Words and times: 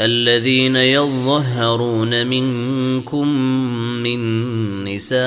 الذين 0.00 0.76
يظهرون 0.76 2.26
منكم 2.26 3.28
من 4.02 4.20
نسائهم 4.84 5.20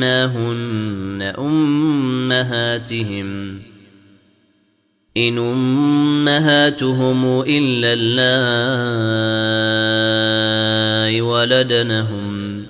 ما 0.00 0.24
هن 0.24 1.22
أمهاتهم 1.38 3.26
إن 5.16 5.38
أمهاتهم 5.38 7.40
إلا 7.40 7.92
اللائي 7.92 8.12
ولدنهم 11.20 12.62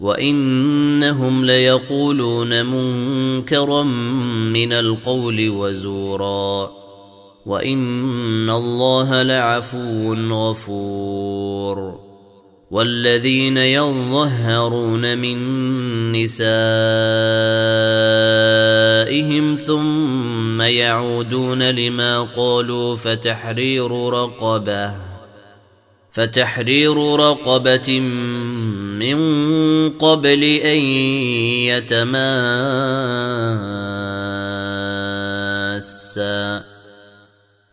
وإنهم 0.00 1.44
ليقولون 1.44 2.66
منكرا 2.66 3.82
من 4.52 4.72
القول 4.72 5.48
وزورا 5.48 6.79
وان 7.46 8.50
الله 8.50 9.22
لعفو 9.22 10.14
غفور 10.14 12.10
والذين 12.70 13.56
يظهرون 13.56 15.18
من 15.18 15.38
نسائهم 16.12 16.34
ثم 19.54 20.62
يعودون 20.62 21.70
لما 21.70 22.20
قالوا 22.20 22.96
فتحرير 22.96 24.08
رقبه 24.08 24.94
فتحرير 26.12 27.16
رقبه 27.16 28.00
من 29.00 29.18
قبل 29.90 30.44
ان 30.44 30.80
يتماسا 31.70 32.70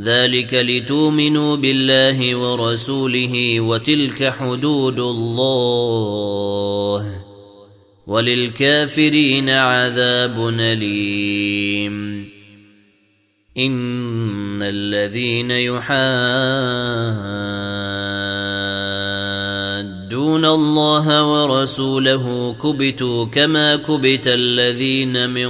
ذلك 0.00 0.54
لتؤمنوا 0.54 1.56
بالله 1.56 2.34
ورسوله 2.34 3.60
وتلك 3.60 4.34
حدود 4.38 4.98
الله. 4.98 7.14
وللكافرين 8.06 9.48
عذاب 9.48 10.48
أليم. 10.60 12.24
إن 13.58 14.62
الذين 14.62 15.50
يحادون 15.50 15.94
الله 20.44 21.24
ورسوله 21.24 22.54
كبتوا 22.62 23.24
كما 23.24 23.76
كبت 23.76 24.26
الذين 24.26 25.30
من 25.30 25.48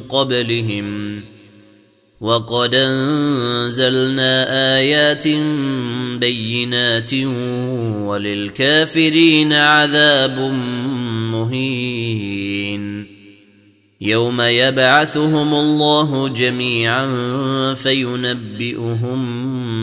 قبلهم 0.00 1.20
ۖ. 1.20 1.35
وقد 2.20 2.74
أنزلنا 2.74 4.46
آيات 4.76 5.28
بينات 6.20 7.14
وللكافرين 8.04 9.52
عذاب 9.52 10.38
مهين. 11.32 13.06
يوم 14.00 14.40
يبعثهم 14.40 15.54
الله 15.54 16.28
جميعا 16.28 17.04
فينبئهم 17.74 19.20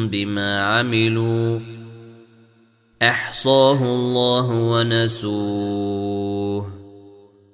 بما 0.08 0.60
عملوا. 0.60 1.60
أحصاه 3.04 3.84
الله 3.84 4.52
ونسوه. 4.52 6.73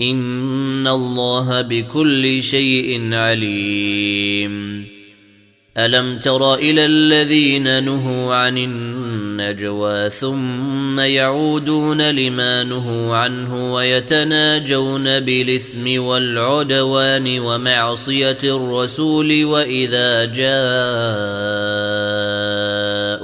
ان 0.00 0.86
الله 0.86 1.62
بكل 1.62 2.42
شيء 2.42 3.14
عليم. 3.14 4.94
الم 5.78 6.18
تر 6.18 6.54
إلى 6.54 6.86
الذين 6.86 7.84
نهوا 7.84 8.34
عن 8.34 8.58
النجوى 8.58 10.10
ثم 10.10 11.00
يعودون 11.00 12.10
لما 12.10 12.64
نهوا 12.64 13.16
عنه 13.16 13.74
ويتناجون 13.74 15.20
بالاثم 15.20 16.02
والعدوان 16.02 17.38
ومعصيه 17.38 18.38
الرسول 18.44 19.44
واذا 19.44 20.24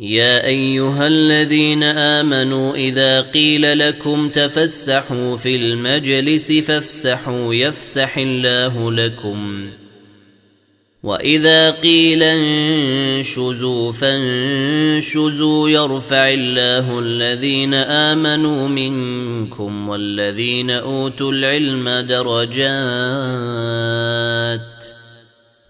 يا 0.00 0.46
أيها 0.46 1.06
الذين 1.06 1.82
آمنوا 1.82 2.74
إذا 2.74 3.20
قيل 3.20 3.78
لكم 3.78 4.28
تفسحوا 4.28 5.36
في 5.36 5.56
المجلس 5.56 6.52
فافسحوا 6.52 7.54
يفسح 7.54 8.18
الله 8.18 8.92
لكم. 8.92 9.70
وإذا 11.02 11.70
قيل 11.70 12.22
انشزوا 12.22 13.92
فانشزوا 13.92 15.68
يرفع 15.68 16.28
الله 16.28 16.98
الذين 16.98 17.74
آمنوا 17.74 18.68
منكم 18.68 19.88
والذين 19.88 20.70
أوتوا 20.70 21.32
العلم 21.32 21.88
درجات. 21.88 22.64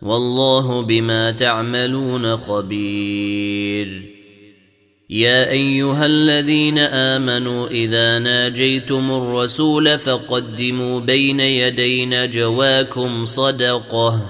والله 0.02 0.82
بما 0.82 1.30
تعملون 1.30 2.36
خبير. 2.36 4.13
يا 5.10 5.50
أيها 5.50 6.06
الذين 6.06 6.78
آمنوا 6.78 7.68
إذا 7.68 8.18
ناجيتم 8.18 9.10
الرسول 9.10 9.98
فقدموا 9.98 11.00
بين 11.00 11.40
يدي 11.40 12.06
نجواكم 12.06 13.24
صدقة. 13.24 14.20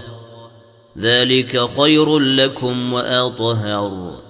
ذلك 0.99 1.69
خير 1.79 2.19
لكم 2.19 2.93
وأطهر. 2.93 4.21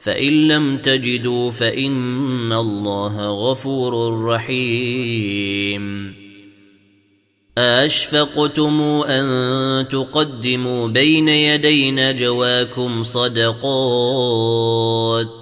فإن 0.00 0.48
لم 0.48 0.76
تجدوا 0.76 1.50
فإن 1.50 2.52
الله 2.52 3.50
غفور 3.50 4.24
رحيم. 4.24 6.14
اشفقتم 7.58 8.80
أن 9.08 9.88
تقدموا 9.88 10.88
بين 10.88 11.28
يدي 11.28 11.90
نجواكم 11.90 13.02
صدقات؟ 13.02 15.41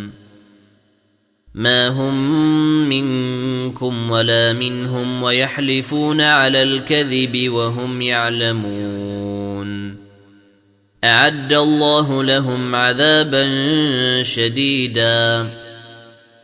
ما 1.53 1.87
هم 1.87 2.89
منكم 2.89 4.11
ولا 4.11 4.53
منهم 4.53 5.23
ويحلفون 5.23 6.21
على 6.21 6.63
الكذب 6.63 7.49
وهم 7.49 8.01
يعلمون 8.01 9.97
اعد 11.03 11.53
الله 11.53 12.23
لهم 12.23 12.75
عذابا 12.75 13.43
شديدا 14.23 15.49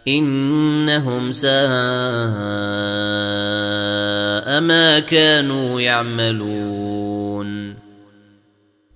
انهم 0.07 1.31
ساء 1.31 1.57
ما 4.61 4.99
كانوا 4.99 5.81
يعملون 5.81 6.86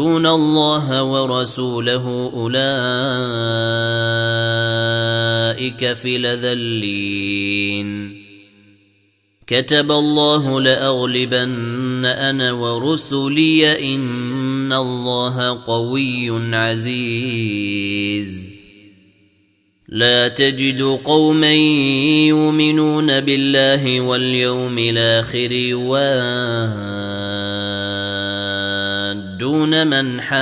يحادون 0.00 0.26
الله 0.26 1.02
ورسوله 1.02 2.30
اولئك 2.34 2.52
في 5.92 6.18
لذلين 6.18 7.90
كتب 9.46 9.92
الله 9.92 10.60
لاغلبن 10.60 12.04
أنا 12.04 12.52
ورسلي 12.52 13.94
ان 13.94 14.72
الله 14.72 15.64
قوي 15.64 16.56
عزيز 16.56 18.50
لا 19.88 20.28
تجد 20.28 20.82
قوما 21.04 21.54
يؤمنون 22.28 23.20
بالله 23.20 24.00
واليوم 24.00 24.78
الآخر 24.78 25.52
يوادون 29.60 29.86
من 29.86 30.20
حاد 30.20 30.40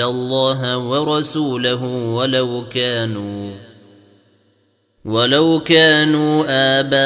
الله 0.00 0.78
ورسوله 0.78 1.84
ولو 1.84 2.64
كانوا 2.70 3.52
ولو 5.04 5.60
كانوا 5.60 6.44
آباءهم 6.78 7.04